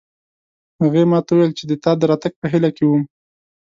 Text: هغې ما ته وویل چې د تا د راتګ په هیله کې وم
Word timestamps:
هغې 0.81 1.03
ما 1.11 1.19
ته 1.25 1.31
وویل 1.33 1.51
چې 1.57 1.63
د 1.69 1.73
تا 1.83 1.91
د 1.97 2.01
راتګ 2.09 2.33
په 2.41 2.47
هیله 2.53 2.69
کې 2.77 2.83
وم 2.85 3.03